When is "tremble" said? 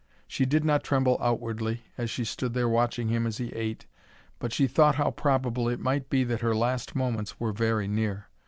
0.83-1.19